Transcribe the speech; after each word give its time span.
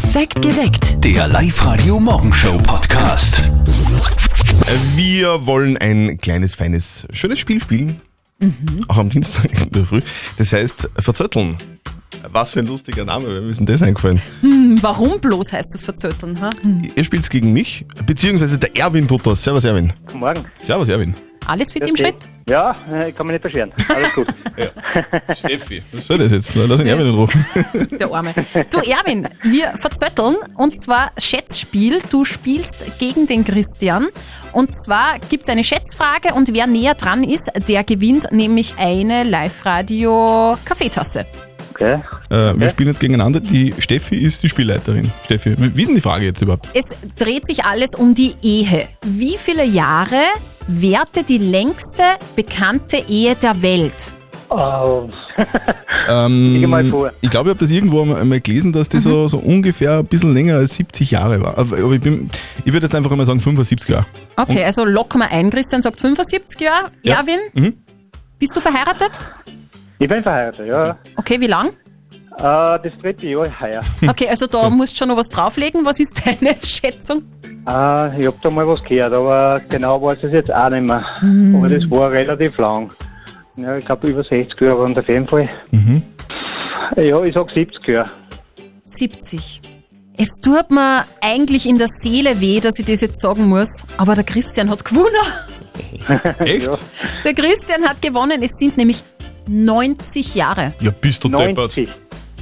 Perfekt 0.00 0.40
geweckt. 0.40 1.04
Der 1.04 1.26
Live-Radio-Morgenshow-Podcast. 1.26 3.50
Wir 4.94 5.44
wollen 5.44 5.76
ein 5.76 6.16
kleines, 6.18 6.54
feines, 6.54 7.04
schönes 7.10 7.40
Spiel 7.40 7.60
spielen. 7.60 8.00
Auch 8.86 8.98
am 8.98 9.08
Dienstag 9.08 9.50
in 9.60 9.72
der 9.72 9.84
Früh. 9.84 10.00
Das 10.36 10.52
heißt, 10.52 10.88
verzötteln. 11.00 11.56
Was 12.30 12.52
für 12.52 12.60
ein 12.60 12.68
lustiger 12.68 13.04
Name, 13.04 13.26
wem 13.26 13.50
ist 13.50 13.58
denn 13.58 13.66
das 13.66 13.82
eingefallen? 13.82 14.22
Warum 14.80 15.18
bloß 15.18 15.52
heißt 15.52 15.74
das 15.74 15.82
Verzötteln? 15.82 16.40
Ha? 16.40 16.50
Ihr 16.94 17.02
spielt 17.02 17.28
gegen 17.28 17.52
mich, 17.52 17.84
beziehungsweise 18.06 18.56
der 18.56 18.76
Erwin 18.76 19.08
tut 19.08 19.26
das. 19.26 19.42
Servus 19.42 19.64
Erwin. 19.64 19.92
Guten 20.06 20.20
Morgen. 20.20 20.44
Servus 20.60 20.88
Erwin. 20.88 21.12
Alles 21.48 21.72
fit 21.72 21.88
im 21.88 21.94
Okay. 21.94 22.04
Schritt? 22.04 22.28
Ja, 22.46 22.76
äh, 22.92 23.08
ich 23.08 23.16
kann 23.16 23.26
mich 23.26 23.32
nicht 23.32 23.42
beschweren. 23.42 23.72
Alles 23.88 24.14
gut. 24.14 24.26
Steffi. 25.36 25.82
Was 25.92 26.06
soll 26.06 26.18
das 26.18 26.30
jetzt? 26.32 26.54
Lass 26.54 26.80
ihn 26.80 26.86
Erwin 26.86 27.06
nicht 27.06 27.16
rufen. 27.16 27.46
Der 27.98 28.12
Arme. 28.12 28.34
Du 28.70 28.78
Erwin, 28.80 29.26
wir 29.44 29.72
verzötteln 29.76 30.36
und 30.56 30.78
zwar 30.78 31.10
Schätzspiel. 31.18 32.00
Du 32.10 32.26
spielst 32.26 32.76
gegen 32.98 33.26
den 33.26 33.44
Christian 33.44 34.08
und 34.52 34.76
zwar 34.76 35.18
gibt 35.30 35.44
es 35.44 35.48
eine 35.48 35.64
Schätzfrage 35.64 36.34
und 36.34 36.52
wer 36.54 36.66
näher 36.66 36.94
dran 36.94 37.24
ist, 37.24 37.50
der 37.66 37.82
gewinnt 37.82 38.30
nämlich 38.30 38.74
eine 38.78 39.24
Live-Radio-Kaffeetasse. 39.24 41.24
Okay. 41.70 42.00
Äh, 42.28 42.58
wir 42.58 42.68
spielen 42.68 42.88
jetzt 42.88 43.00
gegeneinander. 43.00 43.40
Die 43.40 43.72
Steffi 43.78 44.16
ist 44.16 44.42
die 44.42 44.50
Spielleiterin. 44.50 45.10
Steffi, 45.24 45.54
wie 45.56 45.80
ist 45.80 45.88
denn 45.88 45.94
die 45.94 46.00
Frage 46.00 46.26
jetzt 46.26 46.42
überhaupt? 46.42 46.68
Es 46.74 46.94
dreht 47.16 47.46
sich 47.46 47.64
alles 47.64 47.94
um 47.94 48.14
die 48.14 48.34
Ehe. 48.42 48.88
Wie 49.04 49.36
viele 49.38 49.64
Jahre 49.64 50.24
währte 50.68 51.24
die 51.24 51.38
längste 51.38 52.02
bekannte 52.36 52.98
Ehe 53.08 53.34
der 53.34 53.60
Welt? 53.62 54.12
Oh, 54.50 55.08
Ähm, 56.08 56.54
Leg 56.54 56.68
mal 56.68 56.88
vor. 56.88 57.12
Ich 57.20 57.28
glaube, 57.28 57.50
ich 57.50 57.54
habe 57.54 57.60
das 57.66 57.70
irgendwo 57.70 58.00
einmal 58.00 58.40
gelesen, 58.40 58.72
dass 58.72 58.88
die 58.88 58.98
so, 58.98 59.28
so 59.28 59.36
ungefähr 59.38 59.98
ein 59.98 60.06
bisschen 60.06 60.32
länger 60.32 60.56
als 60.56 60.74
70 60.76 61.10
Jahre 61.10 61.40
war. 61.42 61.58
Aber 61.58 61.76
ich, 61.92 62.00
bin, 62.00 62.30
ich 62.64 62.72
würde 62.72 62.86
jetzt 62.86 62.94
einfach 62.94 63.10
einmal 63.10 63.26
sagen 63.26 63.40
75 63.40 63.90
Jahre. 63.90 64.06
Okay, 64.36 64.64
also 64.64 64.86
locken 64.86 65.20
wir 65.20 65.30
ein. 65.30 65.50
Christian 65.50 65.82
sagt 65.82 66.00
75 66.00 66.58
Jahre. 66.60 66.90
Ja. 67.02 67.16
Erwin, 67.20 67.40
Mhm. 67.52 67.74
bist 68.38 68.56
du 68.56 68.60
verheiratet? 68.60 69.20
ich 69.98 70.08
bin 70.08 70.22
verheiratet, 70.22 70.66
ja. 70.66 70.96
Okay, 71.16 71.38
wie 71.40 71.46
lang? 71.46 71.68
Äh, 72.38 72.42
das 72.42 72.92
dritte 73.02 73.26
Jahr 73.28 73.60
heuer. 73.60 73.80
Okay, 74.08 74.28
also 74.30 74.46
da 74.46 74.70
musst 74.70 74.94
du 74.94 74.98
schon 74.98 75.08
noch 75.08 75.16
was 75.18 75.28
drauflegen. 75.28 75.84
Was 75.84 76.00
ist 76.00 76.22
deine 76.24 76.56
Schätzung? 76.62 77.22
Äh, 77.68 78.20
ich 78.20 78.26
hab 78.26 78.40
da 78.42 78.50
mal 78.50 78.66
was 78.66 78.82
gehört, 78.84 79.12
aber 79.12 79.60
genau 79.68 80.00
weiß 80.00 80.18
ich 80.18 80.24
es 80.24 80.32
jetzt 80.32 80.52
auch 80.52 80.70
nicht 80.70 80.82
mehr. 80.82 81.04
Aber 81.56 81.68
das 81.68 81.90
war 81.90 82.10
relativ 82.10 82.56
lang. 82.58 82.90
Ja, 83.56 83.76
ich 83.76 83.84
glaube 83.84 84.08
über 84.08 84.22
60 84.24 84.60
Jahre 84.60 84.78
waren 84.80 84.92
es 84.92 84.98
auf 84.98 85.08
jeden 85.08 85.26
Fall. 85.28 85.48
Ja, 86.96 87.22
ich 87.24 87.34
sag 87.34 87.50
70 87.50 87.86
Jahre. 87.88 88.10
70. 88.84 89.60
Es 90.16 90.40
tut 90.40 90.70
mir 90.70 91.04
eigentlich 91.20 91.68
in 91.68 91.78
der 91.78 91.88
Seele 91.88 92.40
weh, 92.40 92.58
dass 92.60 92.78
ich 92.78 92.84
das 92.86 93.00
jetzt 93.02 93.20
sagen 93.20 93.48
muss, 93.48 93.84
aber 93.98 94.14
der 94.14 94.24
Christian 94.24 94.70
hat 94.70 94.84
gewonnen. 94.84 95.14
Echt? 96.38 96.66
Ja. 96.66 96.72
Ja, 96.72 96.78
Der 97.24 97.34
Christian 97.34 97.82
hat 97.84 98.00
gewonnen. 98.02 98.40
Es 98.42 98.52
sind 98.58 98.76
nämlich 98.76 99.02
90 99.46 100.34
Jahre. 100.34 100.72
bist 101.00 101.22
du 101.22 101.28
deppert. 101.28 101.56
90. 101.76 101.88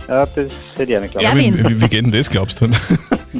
Ja, 0.09 0.21
das 0.25 0.53
hätte 0.77 0.93
ich 0.93 0.97
auch 0.97 1.03
nicht 1.03 1.15
Ja. 1.21 1.35
geglaubt. 1.35 1.59
Wie, 1.71 1.71
wie, 1.77 1.81
wie 1.83 1.89
geht 1.89 2.05
denn 2.05 2.13
das, 2.13 2.31
glaubst 2.31 2.61
du? 2.61 2.69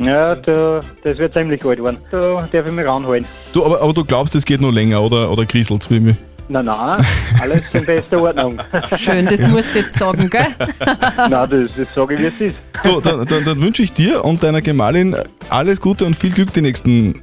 Ja, 0.03 0.35
da, 0.35 0.81
das 1.03 1.19
wird 1.19 1.35
ziemlich 1.35 1.65
alt 1.65 1.83
werden. 1.83 1.99
Da 2.11 2.49
darf 2.51 2.67
ich 2.67 2.73
mich 2.73 2.87
ranholen. 2.87 3.25
du 3.53 3.65
aber, 3.65 3.81
aber 3.81 3.93
du 3.93 4.05
glaubst, 4.05 4.35
es 4.35 4.45
geht 4.45 4.61
noch 4.61 4.73
länger, 4.73 5.03
oder, 5.03 5.31
oder 5.31 5.45
grieselt's 5.45 5.91
wie 5.91 6.01
mir? 6.01 6.17
Nein, 6.49 6.65
nein, 6.65 7.05
alles 7.41 7.63
in 7.73 7.85
bester 7.85 8.23
Ordnung. 8.23 8.59
Schön, 8.97 9.27
das 9.27 9.47
musst 9.49 9.75
du 9.75 9.81
jetzt 9.81 9.99
sagen, 9.99 10.31
gell? 10.31 10.47
nein, 11.17 11.31
das, 11.31 11.71
das 11.77 11.89
sage 11.95 12.15
ich, 12.15 12.21
wie 12.21 12.27
es 12.27 12.41
ist. 12.41 12.57
Du, 12.85 13.01
dann, 13.01 13.27
dann, 13.27 13.45
dann 13.45 13.61
wünsche 13.61 13.83
ich 13.83 13.93
dir 13.93 14.25
und 14.25 14.43
deiner 14.43 14.63
Gemahlin 14.63 15.17
alles 15.51 15.81
Gute 15.81 16.05
und 16.05 16.15
viel 16.15 16.31
Glück 16.31 16.53
die 16.53 16.63
nächsten 16.63 17.21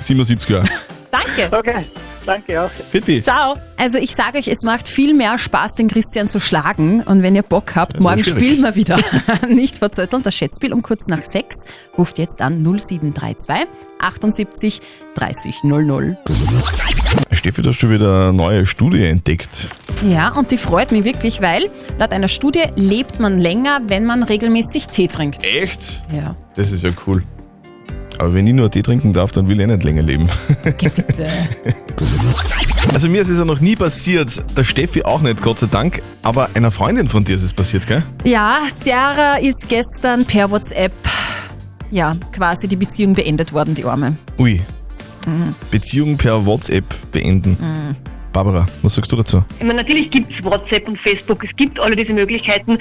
77 0.00 0.50
Jahre. 0.50 0.66
Danke. 1.10 1.56
Okay, 1.56 1.86
danke 2.26 2.60
auch. 2.62 2.70
Fitti. 2.90 3.20
Ciao. 3.22 3.54
Also 3.76 3.98
ich 3.98 4.14
sage 4.14 4.38
euch, 4.38 4.48
es 4.48 4.62
macht 4.62 4.88
viel 4.88 5.14
mehr 5.14 5.38
Spaß, 5.38 5.74
den 5.74 5.88
Christian 5.88 6.28
zu 6.28 6.40
schlagen. 6.40 7.02
Und 7.02 7.22
wenn 7.22 7.34
ihr 7.34 7.42
Bock 7.42 7.76
habt, 7.76 8.00
morgen 8.00 8.22
schwierig. 8.24 8.38
spielen 8.42 8.60
wir 8.62 8.74
wieder. 8.74 8.98
Nicht 9.48 9.78
verzötteln, 9.78 10.22
das 10.22 10.34
Schätzspiel 10.34 10.72
um 10.72 10.82
kurz 10.82 11.06
nach 11.08 11.22
sechs. 11.24 11.56
Ruft 11.96 12.18
jetzt 12.18 12.40
an 12.42 12.62
0732 12.62 13.66
78 13.98 14.80
30 15.14 15.64
00. 15.64 16.18
Steffi, 17.32 17.62
du 17.62 17.70
hast 17.70 17.76
schon 17.76 17.90
wieder 17.90 18.24
eine 18.28 18.32
neue 18.32 18.66
Studie 18.66 19.04
entdeckt. 19.04 19.68
Ja, 20.06 20.30
und 20.30 20.50
die 20.50 20.58
freut 20.58 20.92
mich 20.92 21.04
wirklich, 21.04 21.40
weil 21.40 21.70
laut 21.98 22.12
einer 22.12 22.28
Studie 22.28 22.64
lebt 22.76 23.20
man 23.20 23.38
länger, 23.38 23.80
wenn 23.86 24.04
man 24.04 24.22
regelmäßig 24.22 24.88
Tee 24.88 25.08
trinkt. 25.08 25.44
Echt? 25.44 26.04
Ja, 26.12 26.36
Das 26.54 26.72
ist 26.72 26.82
ja 26.84 26.90
cool. 27.06 27.22
Aber 28.18 28.32
wenn 28.32 28.46
ich 28.46 28.54
nur 28.54 28.70
Tee 28.70 28.82
trinken 28.82 29.12
darf, 29.12 29.32
dann 29.32 29.48
will 29.48 29.60
ich 29.60 29.66
nicht 29.66 29.84
länger 29.84 30.02
leben. 30.02 30.28
geh 30.78 30.88
bitte. 30.88 31.26
Also 32.94 33.08
mir 33.08 33.22
ist 33.22 33.28
es 33.28 33.38
ja 33.38 33.44
noch 33.44 33.60
nie 33.60 33.76
passiert, 33.76 34.42
der 34.56 34.64
Steffi 34.64 35.02
auch 35.02 35.20
nicht, 35.20 35.42
Gott 35.42 35.58
sei 35.58 35.66
Dank, 35.66 36.00
aber 36.22 36.48
einer 36.54 36.70
Freundin 36.70 37.08
von 37.08 37.24
dir 37.24 37.34
ist 37.34 37.42
es 37.42 37.52
passiert, 37.52 37.86
gell? 37.86 38.02
Ja, 38.24 38.60
derer 38.84 39.40
ist 39.40 39.68
gestern 39.68 40.24
per 40.24 40.50
WhatsApp, 40.50 40.92
ja, 41.90 42.16
quasi 42.32 42.68
die 42.68 42.76
Beziehung 42.76 43.14
beendet 43.14 43.52
worden, 43.52 43.74
die 43.74 43.84
Arme. 43.84 44.16
Ui. 44.38 44.60
Beziehung 45.70 46.16
per 46.16 46.46
WhatsApp 46.46 46.84
beenden. 47.12 47.56
Barbara, 48.32 48.66
was 48.82 48.94
sagst 48.94 49.10
du 49.12 49.16
dazu? 49.16 49.42
Ich 49.58 49.64
meine, 49.64 49.82
natürlich 49.82 50.10
gibt 50.10 50.30
es 50.30 50.44
WhatsApp 50.44 50.86
und 50.88 50.98
Facebook, 51.00 51.42
es 51.44 51.54
gibt 51.56 51.80
alle 51.80 51.96
diese 51.96 52.12
Möglichkeiten 52.12 52.78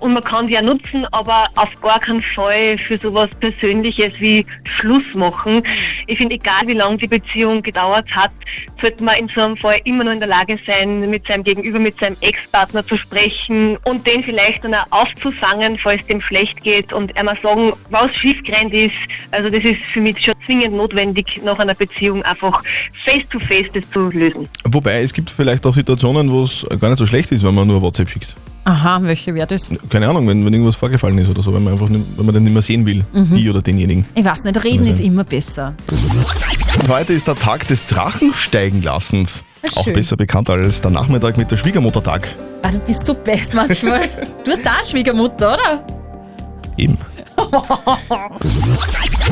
und 0.00 0.12
man 0.12 0.22
kann 0.22 0.48
die 0.48 0.58
auch 0.58 0.62
nutzen, 0.62 1.06
aber 1.12 1.44
auf 1.54 1.80
gar 1.80 2.00
keinen 2.00 2.22
Fall 2.22 2.76
für 2.78 2.98
sowas 2.98 3.30
Persönliches 3.40 4.12
wie 4.18 4.44
Schluss 4.64 5.04
machen. 5.14 5.62
Ich 6.06 6.18
finde, 6.18 6.34
egal 6.34 6.66
wie 6.66 6.74
lange 6.74 6.96
die 6.98 7.06
Beziehung 7.06 7.62
gedauert 7.62 8.10
hat, 8.14 8.32
sollte 8.80 9.02
man 9.04 9.16
in 9.16 9.28
so 9.28 9.40
einem 9.40 9.56
Fall 9.56 9.80
immer 9.84 10.04
noch 10.04 10.12
in 10.12 10.20
der 10.20 10.28
Lage 10.28 10.58
sein, 10.66 11.08
mit 11.08 11.26
seinem 11.26 11.44
Gegenüber, 11.44 11.78
mit 11.78 11.98
seinem 11.98 12.16
Ex-Partner 12.20 12.84
zu 12.84 12.96
sprechen 12.96 13.76
und 13.84 14.06
den 14.06 14.22
vielleicht 14.22 14.64
dann 14.64 14.74
auch 14.74 14.90
aufzufangen, 14.90 15.78
falls 15.78 16.04
dem 16.06 16.20
schlecht 16.20 16.62
geht 16.62 16.92
und 16.92 17.16
einmal 17.16 17.36
sagen, 17.42 17.72
was 17.90 18.14
schiefgerannt 18.16 18.72
ist. 18.72 18.94
Also 19.30 19.50
das 19.50 19.64
ist 19.64 19.82
für 19.92 20.00
mich 20.00 20.22
schon 20.22 20.34
zwingend 20.44 20.74
notwendig, 20.74 21.40
nach 21.44 21.58
einer 21.58 21.74
Beziehung 21.74 22.22
einfach 22.22 22.62
face-to-face 23.04 23.66
das 23.72 23.88
zu 23.90 24.10
lösen. 24.10 24.48
Wobei, 24.64 24.95
es 25.02 25.12
gibt 25.12 25.30
vielleicht 25.30 25.66
auch 25.66 25.74
Situationen, 25.74 26.30
wo 26.30 26.42
es 26.42 26.66
gar 26.80 26.88
nicht 26.88 26.98
so 26.98 27.06
schlecht 27.06 27.32
ist, 27.32 27.44
wenn 27.44 27.54
man 27.54 27.66
nur 27.66 27.82
WhatsApp 27.82 28.10
schickt. 28.10 28.36
Aha, 28.64 28.98
welche 29.02 29.32
wäre 29.32 29.46
das? 29.46 29.68
Keine 29.88 30.08
Ahnung, 30.08 30.26
wenn, 30.26 30.44
wenn 30.44 30.52
irgendwas 30.52 30.74
vorgefallen 30.74 31.16
ist 31.18 31.28
oder 31.28 31.40
so, 31.40 31.54
wenn 31.54 31.62
man 31.62 31.74
einfach 31.74 31.88
nicht, 31.88 32.04
wenn 32.16 32.26
man 32.26 32.34
den 32.34 32.42
nicht 32.42 32.52
mehr 32.52 32.62
sehen 32.62 32.84
will, 32.84 33.04
die 33.12 33.48
oder 33.48 33.62
denjenigen. 33.62 34.04
Ich 34.16 34.24
weiß 34.24 34.42
nicht, 34.42 34.64
reden 34.64 34.86
ist 34.86 35.00
immer 35.00 35.22
besser. 35.22 35.74
Heute 36.88 37.12
ist 37.12 37.28
der 37.28 37.36
Tag 37.36 37.68
des 37.68 37.86
Drachensteigenlassens. 37.86 39.44
Auch 39.76 39.84
schön. 39.84 39.92
besser 39.92 40.16
bekannt 40.16 40.50
als 40.50 40.80
der 40.80 40.90
Nachmittag 40.90 41.36
mit 41.36 41.50
der 41.50 41.56
Schwiegermuttertag. 41.56 42.28
Ah, 42.62 42.72
du 42.72 42.78
bist 42.80 43.04
so 43.04 43.14
best 43.14 43.54
manchmal. 43.54 44.08
Du 44.44 44.52
hast 44.52 44.64
da 44.64 44.82
Schwiegermutter, 44.84 45.54
oder? 45.54 45.86
Eben. 46.76 46.96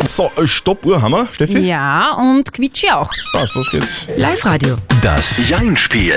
So, 0.08 0.30
äh, 0.36 0.46
Stoppuhr 0.46 1.00
haben 1.02 1.12
wir, 1.12 1.28
Steffi? 1.32 1.58
Ja, 1.58 2.12
und 2.14 2.52
Quitschi 2.52 2.90
auch. 2.90 3.08
Passt, 3.32 3.54
los 3.54 3.70
geht's. 3.72 4.06
Live-Radio. 4.16 4.76
Das 5.02 5.48
Jein-Spiel. 5.48 6.14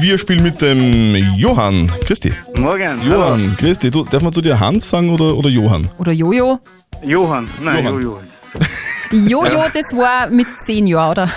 Wir 0.00 0.18
spielen 0.18 0.42
mit 0.42 0.60
dem 0.60 1.14
Johann. 1.34 1.90
Christi. 2.06 2.32
Morgen. 2.56 3.00
Johann, 3.02 3.56
Christi. 3.58 3.90
Du, 3.90 4.04
darf 4.04 4.22
man 4.22 4.32
zu 4.32 4.40
dir 4.40 4.58
Hans 4.58 4.88
sagen 4.90 5.10
oder, 5.10 5.36
oder 5.36 5.48
Johann? 5.48 5.88
Oder 5.98 6.12
Jojo. 6.12 6.60
Hallo. 7.00 7.08
Johann. 7.10 7.48
Nein, 7.62 7.84
Johann. 7.84 8.02
Jojo. 8.02 8.20
Die 9.10 9.26
Jojo, 9.28 9.64
das 9.72 9.92
war 9.96 10.28
mit 10.28 10.46
zehn 10.60 10.86
Jahren, 10.86 11.10
oder? 11.12 11.30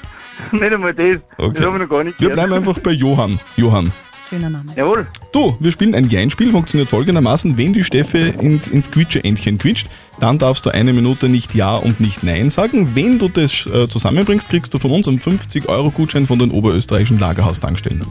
Nicht 0.52 0.72
einmal 0.72 0.94
das. 0.94 1.16
Okay. 1.38 1.52
Das 1.54 1.66
haben 1.66 1.74
wir 1.74 1.78
noch 1.80 1.88
gar 1.88 2.04
nicht 2.04 2.18
Wir 2.20 2.28
gehört. 2.30 2.48
bleiben 2.48 2.52
einfach 2.52 2.78
bei 2.80 2.90
Johann. 2.92 3.40
Johann. 3.56 3.92
Schöner 4.28 4.48
Name. 4.50 4.72
Jawohl. 4.74 5.06
Du, 5.32 5.56
wir 5.60 5.70
spielen 5.70 5.94
ein 5.94 6.08
Jein-Spiel, 6.08 6.50
funktioniert 6.50 6.88
folgendermaßen. 6.88 7.58
Wenn 7.58 7.72
die 7.72 7.84
Steffi 7.84 8.30
ins, 8.30 8.68
ins 8.68 8.90
Quietsche-Entchen 8.90 9.58
quitscht, 9.58 9.86
dann 10.18 10.38
darfst 10.38 10.64
du 10.66 10.70
eine 10.70 10.92
Minute 10.92 11.28
nicht 11.28 11.54
Ja 11.54 11.76
und 11.76 12.00
nicht 12.00 12.22
Nein 12.22 12.50
sagen. 12.50 12.94
Wenn 12.94 13.18
du 13.18 13.28
das 13.28 13.66
äh, 13.66 13.86
zusammenbringst, 13.88 14.48
kriegst 14.48 14.72
du 14.72 14.78
von 14.78 14.90
uns 14.92 15.06
einen 15.08 15.18
50-Euro-Gutschein 15.20 16.26
von 16.26 16.38
den 16.38 16.50
oberösterreichischen 16.50 17.18
Lagerhaustankstellen. 17.18 18.04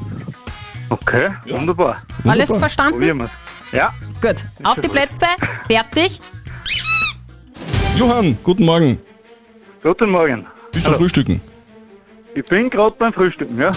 Okay, 0.89 1.31
wunderbar. 1.47 2.03
Alles 2.23 2.49
Wunderbar. 2.49 2.59
verstanden? 2.59 2.91
Probieren 2.93 3.19
wir's. 3.21 3.31
Ja. 3.71 3.93
Gut. 4.21 4.45
Auf 4.63 4.79
die 4.79 4.87
Plätze. 4.87 5.25
Fertig. 5.67 6.19
Johann, 7.97 8.37
guten 8.43 8.65
Morgen. 8.65 8.99
Guten 9.81 10.11
Morgen. 10.11 10.45
Bist 10.71 10.85
du 10.85 10.89
Hallo. 10.89 10.99
frühstücken? 10.99 11.41
Ich 12.35 12.45
bin 12.45 12.69
gerade 12.69 12.95
beim 12.97 13.13
Frühstücken, 13.13 13.59
ja. 13.59 13.71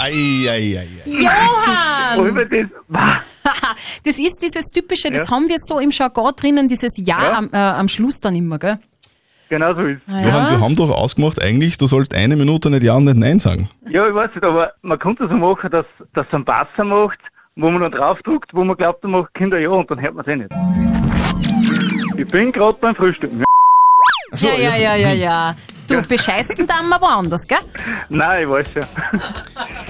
Ei, 0.00 0.48
ei, 0.48 0.78
ei, 0.78 0.88
ei. 1.06 1.22
Johann! 1.22 2.26
Über 2.26 2.44
das. 2.44 2.66
Das 4.04 4.18
ist 4.18 4.42
dieses 4.42 4.70
typische, 4.70 5.10
das 5.10 5.28
Ja. 5.28 5.34
haben 5.36 5.48
wir 5.48 5.56
so 5.58 5.78
im 5.80 5.90
Jargon 5.90 6.32
drinnen, 6.36 6.68
dieses 6.68 6.96
Ja, 6.98 7.22
Ja. 7.22 7.32
Am, 7.38 7.50
äh, 7.52 7.56
am 7.56 7.88
Schluss 7.88 8.20
dann 8.20 8.34
immer, 8.36 8.58
gell? 8.58 8.78
Genau 9.48 9.74
so 9.74 9.80
ist 9.82 10.00
Ah, 10.08 10.22
Johann, 10.22 10.50
wir 10.50 10.60
haben 10.60 10.76
doch 10.76 10.90
ausgemacht, 10.90 11.42
eigentlich, 11.42 11.76
du 11.76 11.86
sollst 11.86 12.14
eine 12.14 12.36
Minute 12.36 12.70
nicht 12.70 12.82
Ja 12.84 12.94
und 12.94 13.04
nicht 13.04 13.16
Nein 13.16 13.38
sagen. 13.40 13.68
Ja, 13.88 14.06
ich 14.08 14.14
weiß 14.14 14.30
nicht, 14.34 14.44
aber 14.44 14.72
man 14.82 14.98
könnte 14.98 15.28
so 15.28 15.34
machen, 15.34 15.70
dass 15.70 15.84
es 16.14 16.26
einen 16.32 16.44
Passer 16.44 16.84
macht, 16.84 17.18
wo 17.56 17.70
man 17.70 17.82
dann 17.82 17.92
draufdruckt, 17.92 18.54
wo 18.54 18.64
man 18.64 18.76
glaubt, 18.76 19.02
er 19.04 19.10
macht 19.10 19.34
Kinder 19.34 19.58
ja 19.58 19.68
und 19.70 19.90
dann 19.90 20.00
hört 20.00 20.14
man 20.14 20.24
es 20.24 20.32
eh 20.32 20.36
nicht. 20.36 20.50
Ich 22.18 22.28
bin 22.28 22.52
gerade 22.52 22.78
beim 22.80 22.94
Frühstücken. 22.94 23.42
So, 24.32 24.48
ja, 24.48 24.54
ja, 24.54 24.76
ja, 24.76 24.94
ja, 24.96 25.12
ja. 25.12 25.54
Du, 26.00 26.08
bescheißen 26.08 26.66
dann 26.66 26.88
mal 26.88 27.00
woanders, 27.00 27.46
gell? 27.46 27.58
Nein, 28.08 28.44
ich 28.44 28.48
weiß 28.50 28.66
ja. 28.74 28.80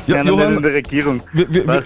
Ja, 0.07 0.23
Gerne 0.23 0.31
nicht 0.31 0.41
in 0.41 0.49
Johann, 0.51 0.63
der 0.63 0.73
Regierung. 0.75 1.23
wir, 1.33 1.53
wir, 1.53 1.67
wir, 1.67 1.85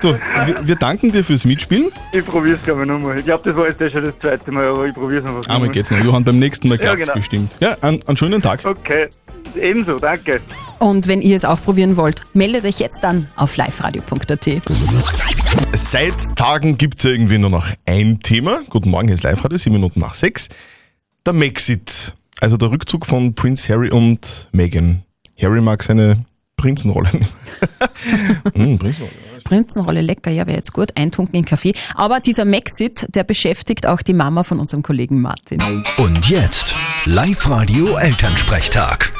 du, 0.00 0.08
wir, 0.46 0.66
wir 0.68 0.76
danken 0.76 1.12
dir 1.12 1.22
fürs 1.24 1.44
Mitspielen. 1.44 1.90
Ich 2.12 2.24
probier's 2.24 2.62
glaube 2.64 2.82
ich 2.82 2.88
nochmal. 2.88 3.18
Ich 3.18 3.24
glaube, 3.24 3.48
das 3.48 3.56
war 3.56 3.66
jetzt 3.66 3.80
eh 3.80 3.90
schon 3.90 4.04
das 4.04 4.14
zweite 4.20 4.50
Mal, 4.50 4.66
aber 4.66 4.86
ich 4.86 4.94
probier's 4.94 5.22
einfach 5.24 5.42
Einmal 5.44 5.54
nochmal. 5.58 5.68
geht's 5.70 5.90
noch. 5.90 5.98
Johann, 5.98 6.24
beim 6.24 6.38
nächsten 6.38 6.68
Mal 6.68 6.76
Ja, 6.76 6.80
klappt's 6.94 7.02
genau. 7.02 7.14
bestimmt. 7.14 7.52
Ja, 7.60 7.76
einen, 7.82 8.02
einen 8.06 8.16
schönen 8.16 8.40
Tag. 8.40 8.60
Okay, 8.64 9.08
ebenso, 9.60 9.98
danke. 9.98 10.40
Und 10.78 11.08
wenn 11.08 11.22
ihr 11.22 11.36
es 11.36 11.44
auch 11.44 11.60
probieren 11.62 11.96
wollt, 11.96 12.22
meldet 12.34 12.64
euch 12.64 12.78
jetzt 12.78 13.04
an 13.04 13.28
auf 13.36 13.56
liveradio.at. 13.56 14.48
Seit 15.74 16.36
Tagen 16.36 16.76
gibt's 16.78 17.02
ja 17.02 17.10
irgendwie 17.10 17.38
nur 17.38 17.50
noch 17.50 17.66
ein 17.86 18.20
Thema. 18.20 18.60
Guten 18.70 18.90
Morgen, 18.90 19.08
hier 19.08 19.14
ist 19.14 19.22
live 19.24 19.42
radio 19.44 19.58
sieben 19.58 19.76
Minuten 19.76 20.00
nach 20.00 20.14
sechs. 20.14 20.48
Der 21.24 21.32
Maxit, 21.32 22.14
also 22.40 22.56
der 22.56 22.70
Rückzug 22.70 23.06
von 23.06 23.34
Prince 23.34 23.72
Harry 23.72 23.90
und 23.90 24.48
Meghan. 24.52 25.02
Harry 25.40 25.60
mag 25.60 25.82
seine 25.82 26.24
Prinzenrolle. 26.56 27.08
hm, 28.54 28.78
Prinzenrolle. 28.78 29.12
Prinzenrolle 29.44 30.00
lecker, 30.00 30.30
ja, 30.30 30.46
wäre 30.46 30.56
jetzt 30.56 30.72
gut. 30.72 30.90
Eintunken 30.96 31.36
in 31.36 31.44
Kaffee. 31.44 31.74
Aber 31.94 32.20
dieser 32.20 32.44
Maxit, 32.44 33.06
der 33.14 33.22
beschäftigt 33.24 33.86
auch 33.86 34.02
die 34.02 34.14
Mama 34.14 34.42
von 34.42 34.58
unserem 34.58 34.82
Kollegen 34.82 35.20
Martin. 35.20 35.62
Und 35.98 36.28
jetzt 36.28 36.74
Live-Radio 37.04 37.96
Elternsprechtag. 37.96 39.12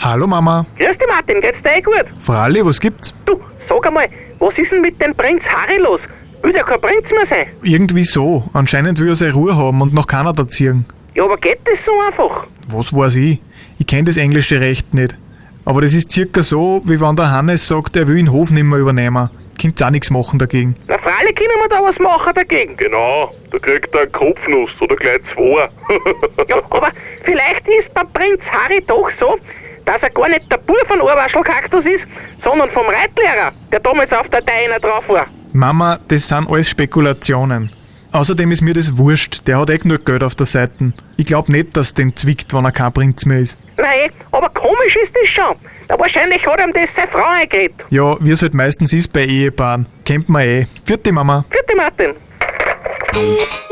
Hallo 0.00 0.26
Mama. 0.26 0.66
Grüß 0.78 0.98
dich 0.98 1.08
Martin, 1.08 1.40
geht's 1.40 1.62
dir 1.62 1.76
eh 1.76 1.80
gut? 1.80 2.06
Fralli, 2.18 2.64
was 2.66 2.80
gibt's? 2.80 3.14
Du, 3.24 3.40
sag 3.68 3.86
einmal, 3.86 4.08
was 4.40 4.58
ist 4.58 4.72
denn 4.72 4.80
mit 4.80 5.00
dem 5.00 5.14
Prinz 5.14 5.44
Harry 5.44 5.78
los? 5.78 6.00
Will 6.42 6.52
der 6.52 6.64
kein 6.64 6.80
Prinz 6.80 7.10
mehr 7.10 7.26
sein? 7.28 7.46
Irgendwie 7.62 8.04
so. 8.04 8.44
Anscheinend 8.52 8.98
will 8.98 9.08
er 9.08 9.16
seine 9.16 9.32
Ruhe 9.32 9.56
haben 9.56 9.80
und 9.80 9.94
nach 9.94 10.06
Kanada 10.06 10.46
ziehen. 10.48 10.84
Ja, 11.14 11.24
aber 11.24 11.36
geht 11.36 11.60
das 11.64 11.78
so 11.84 11.92
einfach? 12.00 12.46
Was 12.68 12.94
weiß 12.94 13.16
ich? 13.16 13.40
Ich 13.78 13.86
kenne 13.86 14.04
das 14.04 14.16
englische 14.16 14.60
Recht 14.60 14.92
nicht. 14.94 15.16
Aber 15.64 15.80
das 15.80 15.94
ist 15.94 16.10
circa 16.10 16.42
so, 16.42 16.80
wie 16.84 17.00
wenn 17.00 17.14
der 17.14 17.30
Hannes 17.30 17.68
sagt, 17.68 17.96
er 17.96 18.08
will 18.08 18.16
den 18.16 18.32
Hof 18.32 18.50
nicht 18.50 18.64
mehr 18.64 18.78
übernehmen. 18.80 19.30
Könnt 19.60 19.80
auch 19.82 19.90
nichts 19.90 20.10
machen 20.10 20.38
dagegen. 20.38 20.74
Na, 20.88 20.98
freilich 20.98 21.36
können 21.36 21.50
wir 21.60 21.68
da 21.68 21.80
was 21.82 21.96
machen 22.00 22.32
dagegen. 22.34 22.76
Genau, 22.76 23.32
da 23.52 23.58
kriegt 23.58 23.94
er 23.94 24.00
einen 24.02 24.12
Kopfnuss 24.12 24.70
oder 24.80 24.96
gleich 24.96 25.20
zwei. 25.32 25.68
Ja, 26.48 26.56
aber 26.70 26.90
vielleicht 27.24 27.68
ist 27.68 27.94
beim 27.94 28.08
Prinz 28.12 28.40
Harry 28.50 28.82
doch 28.86 29.08
so, 29.20 29.38
dass 29.84 30.02
er 30.02 30.10
gar 30.10 30.28
nicht 30.28 30.50
der 30.50 30.56
Bub 30.58 30.76
von 30.88 31.00
Ohrwaschelkaktus 31.00 31.84
ist, 31.84 32.04
sondern 32.42 32.70
vom 32.70 32.86
Reitlehrer, 32.86 33.52
der 33.70 33.78
damals 33.80 34.12
auf 34.12 34.28
der 34.30 34.42
Deiner 34.42 34.80
drauf 34.80 35.04
war. 35.08 35.26
Mama, 35.52 35.98
das 36.08 36.28
sind 36.28 36.48
alles 36.48 36.70
Spekulationen. 36.70 37.70
Außerdem 38.12 38.50
ist 38.52 38.62
mir 38.62 38.74
das 38.74 38.96
wurscht, 38.96 39.46
der 39.46 39.58
hat 39.58 39.70
eh 39.70 39.78
genug 39.78 40.04
Geld 40.04 40.22
auf 40.22 40.34
der 40.34 40.46
Seite. 40.46 40.92
Ich 41.16 41.26
glaub 41.26 41.48
nicht, 41.48 41.76
dass 41.76 41.94
den 41.94 42.14
zwickt, 42.14 42.52
wenn 42.52 42.64
er 42.64 42.72
kein 42.72 42.92
Prinz 42.92 43.24
mehr 43.24 43.38
ist. 43.38 43.56
Nein, 43.76 44.10
aber 44.32 44.50
komisch 44.50 44.96
ist 45.02 45.12
das 45.18 45.28
schon. 45.28 45.56
Na, 45.88 45.98
wahrscheinlich 45.98 46.46
hat 46.46 46.60
ihm 46.60 46.72
das 46.72 46.88
seine 46.94 47.10
Frau 47.10 47.24
eingeredet. 47.24 47.76
Ja, 47.90 48.16
wie 48.20 48.30
es 48.30 48.42
halt 48.42 48.54
meistens 48.54 48.92
ist 48.92 49.12
bei 49.12 49.24
Ehepaaren. 49.24 49.86
Kennt 50.04 50.28
man 50.28 50.42
eh. 50.42 50.66
Vierte 50.84 51.10
Mama. 51.12 51.44
Vierte 51.50 51.76
Martin. 51.76 52.12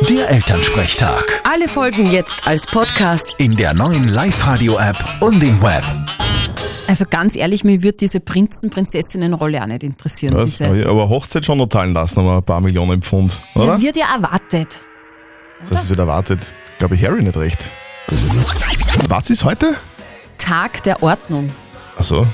Der 0.09 0.29
Elternsprechtag. 0.31 1.25
Alle 1.51 1.69
Folgen 1.69 2.11
jetzt 2.11 2.47
als 2.47 2.67
Podcast. 2.67 3.35
In 3.39 3.57
der 3.57 3.73
neuen 3.75 4.09
Live-Radio-App 4.09 4.97
und 5.21 5.43
im 5.43 5.63
Web. 5.63 5.85
Also 6.91 7.05
ganz 7.09 7.37
ehrlich, 7.37 7.63
mir 7.63 7.85
würde 7.85 7.99
diese 7.99 8.19
Prinzen-Prinzessinnen-Rolle 8.19 9.63
auch 9.63 9.67
nicht 9.67 9.85
interessieren. 9.85 10.35
Das, 10.35 10.61
aber 10.61 11.09
Hochzeit 11.09 11.45
schon 11.45 11.59
noch 11.59 11.69
zahlen 11.69 11.93
lassen, 11.93 12.19
aber 12.19 12.39
ein 12.39 12.43
paar 12.43 12.61
Millionen 12.61 13.01
Pfund, 13.01 13.41
oder? 13.55 13.67
ja, 13.67 13.81
wird 13.81 13.97
ja 13.97 14.13
erwartet. 14.13 14.85
Das 15.69 15.85
ist 15.85 15.91
wieder 15.91 16.03
erwartet. 16.03 16.53
Glaube 16.81 16.97
ich, 16.97 17.05
Harry 17.05 17.23
nicht 17.23 17.37
recht. 17.37 17.71
Was 19.09 19.31
ist 19.31 19.45
heute? 19.45 19.77
Tag 20.37 20.83
der 20.83 21.01
Ordnung. 21.01 21.49
Achso, 21.97 22.27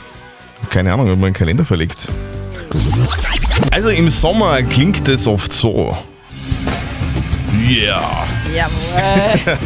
keine 0.71 0.91
Ahnung, 0.91 1.11
ob 1.11 1.19
man 1.19 1.27
einen 1.27 1.35
Kalender 1.35 1.67
verlegt. 1.67 2.09
Also 3.73 3.91
im 3.91 4.09
Sommer 4.09 4.63
klingt 4.63 5.07
es 5.07 5.27
oft 5.27 5.53
so. 5.53 5.99
Ja. 7.69 8.27
Jawohl. 8.55 9.59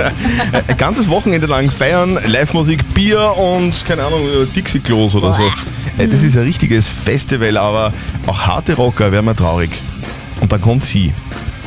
Ein 0.69 0.77
ganzes 0.79 1.09
Wochenende 1.09 1.47
lang 1.47 1.71
feiern, 1.71 2.19
Live-Musik, 2.27 2.95
Bier 2.95 3.37
und, 3.37 3.85
keine 3.85 4.05
Ahnung, 4.05 4.23
Dixie-Klos 4.55 5.15
oder 5.15 5.33
so. 5.33 5.43
Äh, 5.99 6.07
Das 6.09 6.23
ist 6.23 6.37
ein 6.37 6.45
richtiges 6.45 6.89
Festival, 6.89 7.57
aber 7.57 7.93
auch 8.27 8.47
harte 8.47 8.75
Rocker 8.75 9.13
werden 9.13 9.27
wir 9.27 9.37
traurig. 9.37 9.71
Und 10.41 10.53
dann 10.53 10.61
kommt 10.61 10.85
sie, 10.85 11.13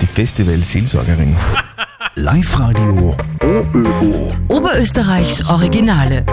die 0.02 0.08
Festival-Seelsorgerin. 0.08 1.36
Live-Radio 2.16 3.16
OÖO. 3.42 4.34
Oberösterreichs 4.48 5.44
Originale. 5.46 6.26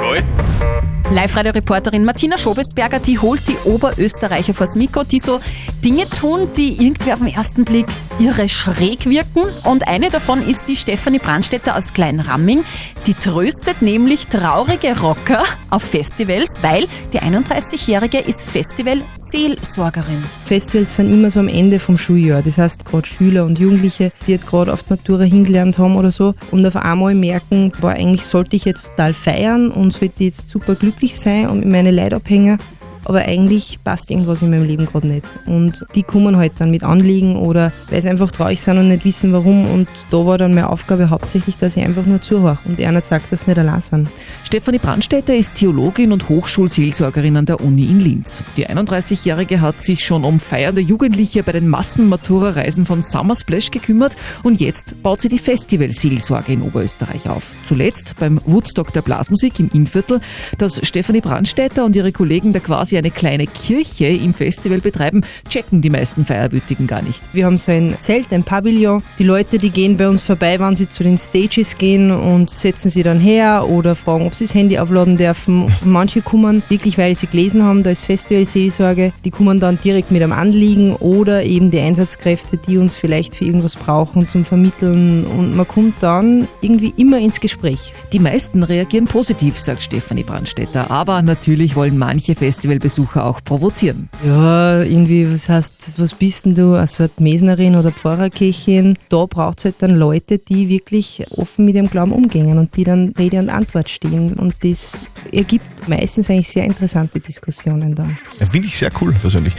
Live-Radio-Reporterin 1.12 2.04
Martina 2.04 2.38
Schobesberger, 2.38 3.00
die 3.00 3.18
holt 3.18 3.48
die 3.48 3.56
Oberösterreicher 3.64 4.54
vors 4.54 4.76
Mikro, 4.76 5.02
die 5.02 5.18
so 5.18 5.40
Dinge 5.84 6.08
tun, 6.08 6.46
die 6.56 6.84
irgendwie 6.84 7.12
auf 7.12 7.18
den 7.18 7.26
ersten 7.26 7.64
Blick 7.64 7.86
irre 8.20 8.48
schräg 8.48 9.06
wirken. 9.06 9.42
Und 9.64 9.88
eine 9.88 10.10
davon 10.10 10.40
ist 10.40 10.68
die 10.68 10.76
Stefanie 10.76 11.18
Brandstätter 11.18 11.76
aus 11.76 11.94
Kleinramming. 11.94 12.62
Die 13.08 13.14
tröstet 13.14 13.82
nämlich 13.82 14.28
traurige 14.28 15.00
Rocker 15.00 15.42
auf 15.70 15.82
Festivals, 15.82 16.58
weil 16.62 16.86
die 17.12 17.18
31-Jährige 17.18 18.18
ist 18.18 18.44
Festival-Seelsorgerin. 18.44 20.22
Festivals 20.44 20.94
sind 20.94 21.12
immer 21.12 21.30
so 21.30 21.40
am 21.40 21.48
Ende 21.48 21.80
vom 21.80 21.98
Schuljahr. 21.98 22.42
Das 22.42 22.58
heißt, 22.58 22.84
gerade 22.84 23.08
Schüler 23.08 23.46
und 23.46 23.58
Jugendliche, 23.58 24.12
die 24.26 24.32
jetzt 24.32 24.46
gerade 24.46 24.72
auf 24.72 24.84
die 24.84 24.90
Matura 24.90 25.24
hingelernt 25.24 25.78
haben 25.78 25.96
oder 25.96 26.12
so 26.12 26.34
und 26.52 26.64
auf 26.66 26.76
einmal 26.76 27.14
merken, 27.14 27.72
boah, 27.80 27.90
eigentlich 27.90 28.26
sollte 28.26 28.54
ich 28.54 28.64
jetzt 28.64 28.90
total 28.90 29.14
feiern 29.14 29.72
und 29.72 29.92
sollte 29.92 30.22
jetzt 30.22 30.48
super 30.48 30.76
glücklich 30.76 30.99
sein 31.08 31.48
und 31.48 31.60
mit 31.60 31.68
meinen 31.68 31.94
Leid 31.94 32.12
abhängen. 32.12 32.58
Aber 33.04 33.20
eigentlich 33.20 33.78
passt 33.82 34.10
irgendwas 34.10 34.42
in 34.42 34.50
meinem 34.50 34.64
Leben 34.64 34.86
gerade 34.86 35.06
nicht. 35.06 35.26
Und 35.46 35.84
die 35.94 36.02
kommen 36.02 36.36
halt 36.36 36.52
dann 36.58 36.70
mit 36.70 36.84
Anliegen 36.84 37.36
oder 37.36 37.72
weil 37.88 38.02
sie 38.02 38.08
einfach 38.08 38.30
traurig 38.30 38.60
sind 38.60 38.78
und 38.78 38.88
nicht 38.88 39.04
wissen 39.04 39.32
warum. 39.32 39.70
Und 39.70 39.88
da 40.10 40.24
war 40.26 40.38
dann 40.38 40.54
meine 40.54 40.68
Aufgabe 40.68 41.10
hauptsächlich, 41.10 41.56
dass 41.56 41.76
ich 41.76 41.84
einfach 41.84 42.06
nur 42.06 42.20
zuhöre 42.20 42.58
und 42.64 42.80
einer 42.80 43.02
sagt, 43.02 43.32
dass 43.32 43.44
sie 43.44 43.50
nicht 43.50 43.58
allein 43.58 43.80
sind. 43.80 44.08
Stefanie 44.44 44.78
Brandstätter 44.78 45.34
ist 45.34 45.54
Theologin 45.54 46.12
und 46.12 46.28
Hochschulseelsorgerin 46.28 47.36
an 47.36 47.46
der 47.46 47.60
Uni 47.60 47.84
in 47.84 48.00
Linz. 48.00 48.42
Die 48.56 48.68
31-Jährige 48.68 49.60
hat 49.60 49.80
sich 49.80 50.04
schon 50.04 50.24
um 50.24 50.40
feiernde 50.40 50.80
Jugendliche 50.80 51.42
bei 51.42 51.52
den 51.52 51.68
Massenmatura-Reisen 51.68 52.86
von 52.86 53.02
Summer 53.02 53.36
Splash 53.36 53.70
gekümmert 53.70 54.16
und 54.42 54.60
jetzt 54.60 55.02
baut 55.02 55.20
sie 55.20 55.28
die 55.28 55.38
Festivalseelsorge 55.38 56.52
in 56.52 56.62
Oberösterreich 56.62 57.28
auf. 57.28 57.52
Zuletzt 57.64 58.16
beim 58.18 58.40
Woodstock 58.44 58.92
der 58.92 59.02
Blasmusik 59.02 59.60
im 59.60 59.70
Innviertel, 59.72 60.20
das 60.58 60.80
Stefanie 60.82 61.20
Brandstätter 61.20 61.84
und 61.84 61.96
ihre 61.96 62.12
Kollegen 62.12 62.52
da 62.52 62.60
quasi 62.60 62.89
eine 62.98 63.10
kleine 63.10 63.46
Kirche 63.46 64.06
im 64.06 64.34
Festival 64.34 64.80
betreiben, 64.80 65.22
checken 65.48 65.82
die 65.82 65.90
meisten 65.90 66.24
Feierwütigen 66.24 66.86
gar 66.86 67.02
nicht. 67.02 67.22
Wir 67.32 67.46
haben 67.46 67.58
so 67.58 67.72
ein 67.72 67.96
Zelt, 68.00 68.32
ein 68.32 68.44
Pavillon. 68.44 69.02
Die 69.18 69.24
Leute, 69.24 69.58
die 69.58 69.70
gehen 69.70 69.96
bei 69.96 70.08
uns 70.08 70.22
vorbei, 70.22 70.58
wenn 70.60 70.76
sie 70.76 70.88
zu 70.88 71.02
den 71.02 71.18
Stages 71.18 71.78
gehen 71.78 72.10
und 72.10 72.50
setzen 72.50 72.90
sie 72.90 73.02
dann 73.02 73.20
her 73.20 73.66
oder 73.68 73.94
fragen, 73.94 74.26
ob 74.26 74.34
sie 74.34 74.44
das 74.44 74.54
Handy 74.54 74.78
aufladen 74.78 75.16
dürfen. 75.16 75.72
Manche 75.84 76.22
kommen 76.22 76.62
wirklich, 76.68 76.98
weil 76.98 77.16
sie 77.16 77.26
gelesen 77.26 77.62
haben, 77.62 77.82
da 77.82 77.90
ist 77.90 78.04
Festivalseelsorge. 78.04 79.12
Die 79.24 79.30
kommen 79.30 79.60
dann 79.60 79.78
direkt 79.82 80.10
mit 80.10 80.22
einem 80.22 80.32
Anliegen 80.32 80.94
oder 80.96 81.44
eben 81.44 81.70
die 81.70 81.80
Einsatzkräfte, 81.80 82.56
die 82.56 82.78
uns 82.78 82.96
vielleicht 82.96 83.34
für 83.34 83.44
irgendwas 83.44 83.76
brauchen 83.76 84.28
zum 84.28 84.44
Vermitteln. 84.44 85.26
Und 85.26 85.56
man 85.56 85.66
kommt 85.66 86.02
dann 86.02 86.48
irgendwie 86.60 86.94
immer 86.96 87.18
ins 87.18 87.40
Gespräch. 87.40 87.92
Die 88.12 88.18
meisten 88.18 88.62
reagieren 88.62 89.06
positiv, 89.06 89.58
sagt 89.58 89.82
Stefanie 89.82 90.24
Brandstätter, 90.24 90.90
aber 90.90 91.22
natürlich 91.22 91.76
wollen 91.76 91.98
manche 91.98 92.34
Festivalbesucher 92.80 93.24
auch 93.24 93.42
provozieren. 93.44 94.08
Ja, 94.24 94.82
irgendwie, 94.82 95.32
was 95.32 95.48
heißt, 95.48 96.00
was 96.00 96.14
bist 96.14 96.46
denn 96.46 96.54
du, 96.54 96.74
also 96.74 97.04
eine 97.04 97.10
Mesnerin 97.18 97.76
oder 97.76 97.92
Pfarrerkirchin? 97.92 98.96
Da 99.08 99.26
braucht 99.26 99.58
es 99.58 99.64
halt 99.66 99.76
dann 99.78 99.96
Leute, 99.96 100.38
die 100.38 100.68
wirklich 100.68 101.24
offen 101.36 101.66
mit 101.66 101.74
ihrem 101.74 101.90
Glauben 101.90 102.12
umgehen 102.12 102.58
und 102.58 102.76
die 102.76 102.84
dann 102.84 103.14
Rede 103.18 103.38
und 103.38 103.50
Antwort 103.50 103.88
stehen. 103.88 104.34
Und 104.34 104.54
das 104.62 105.04
ergibt 105.32 105.88
meistens 105.88 106.30
eigentlich 106.30 106.48
sehr 106.48 106.64
interessante 106.64 107.20
Diskussionen 107.20 107.94
dann. 107.94 108.18
Finde 108.50 108.68
ich 108.68 108.78
sehr 108.78 108.90
cool, 109.00 109.12
persönlich. 109.20 109.54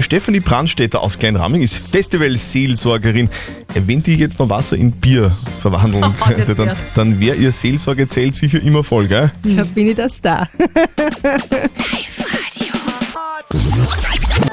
Stefanie 0.00 0.40
Brandstätter 0.40 1.00
aus 1.00 1.18
Kleinramming 1.18 1.62
ist 1.62 1.78
Festival-Seelsorgerin. 1.78 3.28
Wenn 3.74 4.02
die 4.02 4.16
jetzt 4.16 4.40
noch 4.40 4.48
Wasser 4.48 4.76
in 4.76 4.90
Bier 4.90 5.36
verwandeln 5.58 6.04
Oh, 6.04 6.12
das 6.30 6.34
könnte, 6.34 6.54
dann, 6.56 6.76
dann 6.94 7.20
wäre 7.20 7.36
ihr 7.36 7.52
Seelsorgezelt 7.52 8.34
sicher 8.34 8.60
immer 8.60 8.82
voll, 8.82 9.06
gell? 9.06 9.30
Da 9.44 9.62
bin 9.62 9.88
ich 9.88 9.94
der 9.94 10.10
Star. 10.10 10.48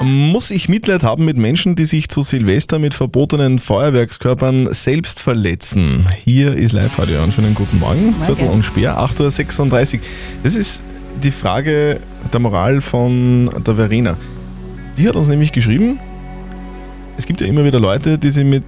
Muss 0.02 0.50
ich 0.50 0.68
Mitleid 0.68 1.02
haben 1.02 1.24
mit 1.24 1.36
Menschen, 1.36 1.74
die 1.74 1.86
sich 1.86 2.08
zu 2.08 2.22
Silvester 2.22 2.78
mit 2.78 2.94
verbotenen 2.94 3.58
Feuerwerkskörpern 3.58 4.72
selbst 4.72 5.20
verletzen? 5.20 6.06
Hier 6.24 6.54
ist 6.54 6.72
Live-Radio. 6.72 7.22
Einen 7.22 7.32
schönen 7.32 7.54
guten 7.54 7.78
Morgen. 7.78 8.14
Zettel 8.22 8.48
und 8.48 8.64
Speer, 8.64 8.98
8.36 8.98 9.94
Uhr. 9.94 10.00
Das 10.42 10.54
ist 10.54 10.82
die 11.22 11.30
Frage 11.30 12.00
der 12.32 12.40
Moral 12.40 12.80
von 12.80 13.50
der 13.64 13.74
Verena. 13.76 14.16
Die 14.98 15.08
hat 15.08 15.16
uns 15.16 15.28
nämlich 15.28 15.52
geschrieben, 15.52 15.98
es 17.16 17.26
gibt 17.26 17.40
ja 17.40 17.46
immer 17.46 17.64
wieder 17.64 17.80
Leute, 17.80 18.18
die 18.18 18.30
sich 18.30 18.44
mit 18.44 18.64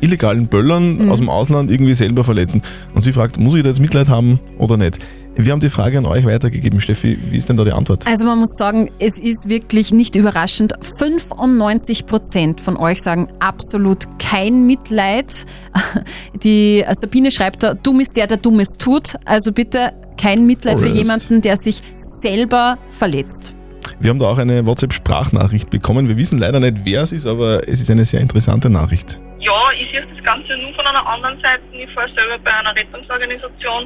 illegalen 0.00 0.46
Böllern 0.46 0.98
Mhm. 0.98 1.10
aus 1.10 1.18
dem 1.18 1.28
Ausland 1.28 1.70
irgendwie 1.70 1.94
selber 1.94 2.24
verletzen. 2.24 2.62
Und 2.94 3.02
sie 3.02 3.12
fragt, 3.12 3.38
muss 3.38 3.54
ich 3.54 3.62
da 3.62 3.68
jetzt 3.68 3.80
Mitleid 3.80 4.08
haben 4.08 4.38
oder 4.58 4.76
nicht? 4.76 4.98
Wir 5.36 5.52
haben 5.52 5.60
die 5.60 5.68
Frage 5.68 5.98
an 5.98 6.06
euch 6.06 6.24
weitergegeben. 6.26 6.80
Steffi, 6.80 7.16
wie 7.30 7.36
ist 7.36 7.48
denn 7.48 7.56
da 7.56 7.64
die 7.64 7.70
Antwort? 7.72 8.04
Also 8.08 8.24
man 8.24 8.40
muss 8.40 8.56
sagen, 8.56 8.90
es 8.98 9.20
ist 9.20 9.48
wirklich 9.48 9.92
nicht 9.92 10.16
überraschend. 10.16 10.72
95 10.98 12.06
Prozent 12.06 12.60
von 12.60 12.76
euch 12.76 13.00
sagen 13.02 13.28
absolut 13.38 14.06
kein 14.18 14.66
Mitleid. 14.66 15.46
Die 16.42 16.84
Sabine 16.92 17.30
schreibt 17.30 17.62
da, 17.62 17.74
dumm 17.74 18.00
ist 18.00 18.16
der, 18.16 18.26
der 18.26 18.38
Dummes 18.38 18.76
tut. 18.78 19.14
Also 19.24 19.52
bitte 19.52 19.92
kein 20.16 20.44
Mitleid 20.44 20.78
für 20.78 20.86
Alright. 20.86 20.98
jemanden, 20.98 21.40
der 21.42 21.56
sich 21.56 21.82
selber 21.98 22.76
verletzt. 22.90 23.54
Wir 24.00 24.10
haben 24.10 24.18
da 24.18 24.26
auch 24.26 24.38
eine 24.38 24.66
WhatsApp-Sprachnachricht 24.66 25.70
bekommen. 25.70 26.08
Wir 26.08 26.16
wissen 26.16 26.38
leider 26.38 26.58
nicht, 26.58 26.78
wer 26.84 27.02
es 27.02 27.12
ist, 27.12 27.26
aber 27.26 27.68
es 27.68 27.80
ist 27.80 27.90
eine 27.90 28.04
sehr 28.04 28.20
interessante 28.20 28.70
Nachricht. 28.70 29.20
Ja, 29.38 29.70
ich 29.72 29.90
sehe 29.92 30.06
das 30.06 30.24
Ganze 30.24 30.56
nur 30.56 30.74
von 30.74 30.86
einer 30.86 31.06
anderen 31.06 31.40
Seite. 31.40 31.62
Ich 31.72 31.90
fahre 31.92 32.12
selber 32.14 32.38
bei 32.38 32.52
einer 32.52 32.74
Rettungsorganisation. 32.74 33.84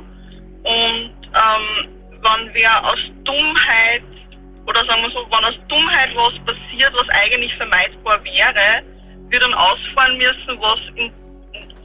Und 0.63 1.13
ähm, 1.35 1.89
wenn 2.23 2.55
wer 2.55 2.85
aus 2.85 3.01
Dummheit 3.25 4.03
oder 4.67 4.85
sagen 4.87 5.03
wir 5.03 5.11
so, 5.11 5.27
wenn 5.31 5.45
aus 5.45 5.59
Dummheit 5.69 6.11
was 6.15 6.33
passiert, 6.47 6.93
was 6.95 7.09
eigentlich 7.11 7.55
vermeidbar 7.57 8.23
wäre, 8.25 8.83
wir 9.29 9.41
dann 9.41 9.55
ausfahren 9.55 10.17
müssen, 10.19 10.61
was 10.61 10.81
in, 10.95 11.13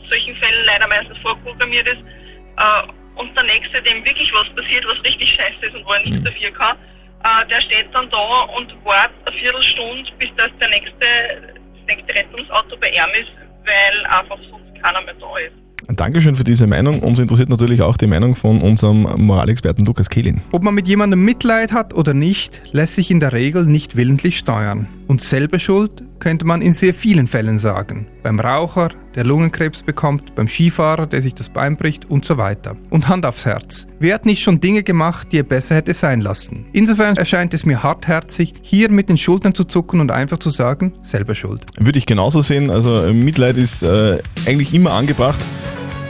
solchen 0.09 0.35
Fällen 0.37 0.65
leider 0.65 0.87
meistens 0.87 1.17
vorprogrammiert 1.17 1.87
ist, 1.87 1.97
äh, 1.97 2.91
und 3.15 3.35
der 3.35 3.43
Nächste, 3.43 3.81
dem 3.81 4.05
wirklich 4.05 4.31
was 4.31 4.47
passiert, 4.55 4.85
was 4.85 5.03
richtig 5.03 5.33
scheiße 5.33 5.65
ist 5.65 5.75
und 5.75 5.85
wo 5.85 5.93
er 5.93 6.03
nichts 6.03 6.23
dafür 6.23 6.51
kann, 6.51 6.77
äh, 7.23 7.45
der 7.47 7.61
steht 7.61 7.87
dann 7.93 8.09
da 8.09 8.41
und 8.55 8.73
wartet 8.85 9.15
eine 9.25 9.37
Viertelstunde, 9.37 10.11
bis 10.19 10.29
das 10.37 10.49
der 10.61 10.69
nächste, 10.69 10.93
das 10.95 11.95
nächste 11.95 12.15
Rettungsauto 12.15 12.77
bei 12.77 12.89
ihm 12.89 13.21
ist, 13.21 13.31
weil 13.67 14.05
einfach 14.07 14.39
sonst 14.49 14.81
keiner 14.81 15.01
mehr 15.01 15.13
da 15.15 15.37
ist. 15.37 15.66
Dankeschön 15.87 16.35
für 16.35 16.43
diese 16.43 16.67
Meinung. 16.67 16.99
Uns 16.99 17.17
interessiert 17.17 17.49
natürlich 17.49 17.81
auch 17.81 17.95
die 17.95 18.07
Meinung 18.07 18.35
von 18.35 18.61
unserem 18.61 19.07
Moralexperten 19.17 19.85
Lukas 19.85 20.09
Kehlin. 20.09 20.41
Ob 20.51 20.63
man 20.63 20.75
mit 20.75 20.87
jemandem 20.87 21.23
Mitleid 21.23 21.71
hat 21.71 21.93
oder 21.93 22.13
nicht, 22.13 22.61
lässt 22.73 22.95
sich 22.95 23.09
in 23.09 23.19
der 23.19 23.31
Regel 23.31 23.65
nicht 23.65 23.95
willentlich 23.95 24.37
steuern. 24.37 24.87
Und 25.07 25.21
selber 25.21 25.57
Schuld 25.57 26.03
könnte 26.19 26.45
man 26.45 26.61
in 26.61 26.73
sehr 26.73 26.93
vielen 26.93 27.27
Fällen 27.27 27.57
sagen. 27.57 28.07
Beim 28.23 28.39
Raucher, 28.41 28.89
der 29.15 29.23
Lungenkrebs 29.23 29.83
bekommt, 29.83 30.35
beim 30.35 30.49
Skifahrer, 30.49 31.07
der 31.07 31.21
sich 31.21 31.33
das 31.33 31.47
Bein 31.47 31.77
bricht 31.77 32.09
und 32.09 32.25
so 32.25 32.37
weiter. 32.37 32.75
Und 32.89 33.07
Hand 33.07 33.25
aufs 33.25 33.45
Herz. 33.45 33.87
Wer 33.99 34.15
hat 34.15 34.25
nicht 34.25 34.43
schon 34.43 34.59
Dinge 34.59 34.83
gemacht, 34.83 35.29
die 35.31 35.39
er 35.39 35.43
besser 35.43 35.75
hätte 35.75 35.93
sein 35.93 36.19
lassen? 36.19 36.65
Insofern 36.73 37.15
erscheint 37.15 37.53
es 37.53 37.65
mir 37.65 37.81
hartherzig, 37.81 38.53
hier 38.61 38.91
mit 38.91 39.07
den 39.07 39.17
Schultern 39.17 39.53
zu 39.53 39.63
zucken 39.63 40.01
und 40.01 40.11
einfach 40.11 40.39
zu 40.39 40.49
sagen, 40.49 40.93
selber 41.03 41.35
Schuld. 41.35 41.63
Würde 41.79 41.97
ich 41.97 42.05
genauso 42.05 42.41
sehen. 42.41 42.69
Also 42.69 43.03
äh, 43.03 43.13
Mitleid 43.13 43.55
ist 43.55 43.83
äh, 43.83 44.17
eigentlich 44.45 44.73
immer 44.73 44.91
angebracht, 44.91 45.39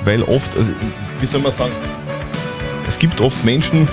weil 0.08 0.24
oft, 0.24 0.56
also, 0.56 0.72
wie 1.20 1.26
soll 1.26 1.42
man 1.42 1.52
sagen, 1.52 1.74
es 2.88 2.98
gibt 2.98 3.20
oft 3.20 3.44
Menschen, 3.44 3.90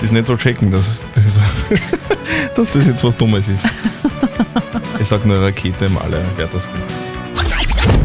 die 0.00 0.04
es 0.04 0.10
nicht 0.10 0.26
so 0.26 0.36
checken, 0.36 0.68
dass, 0.72 1.04
dass, 1.14 2.56
dass 2.56 2.70
das 2.70 2.86
jetzt 2.86 3.04
was 3.04 3.16
Dummes 3.16 3.48
ist. 3.48 3.64
Ich 4.98 5.06
sag 5.06 5.24
nur 5.24 5.40
Rakete 5.40 5.84
im 5.84 5.96
allerwertesten. 5.96 6.74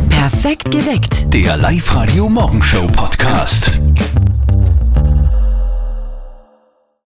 Perfekt 0.10 0.70
geweckt. 0.70 1.34
Der 1.34 1.58
Live-Radio 1.58 2.30
Morgenshow 2.30 2.86
Podcast. 2.86 3.80